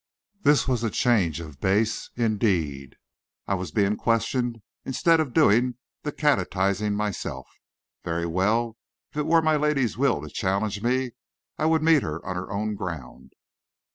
This 0.41 0.67
was 0.67 0.83
a 0.83 0.89
change 0.89 1.39
of 1.39 1.59
base, 1.61 2.09
indeed. 2.15 2.95
I 3.45 3.53
was 3.53 3.69
being 3.71 3.95
questioned 3.97 4.63
instead 4.83 5.19
of 5.19 5.31
doing 5.31 5.75
the 6.01 6.11
catechising 6.11 6.95
myself. 6.95 7.47
Very 8.03 8.25
well; 8.25 8.77
if 9.11 9.17
it 9.17 9.27
were 9.27 9.43
my 9.43 9.57
lady's 9.57 9.99
will 9.99 10.19
to 10.23 10.29
challenge 10.31 10.81
me, 10.81 11.11
I 11.59 11.67
would 11.67 11.83
meet 11.83 12.01
her 12.01 12.25
on 12.25 12.35
her 12.35 12.49
own 12.49 12.73
ground. 12.73 13.33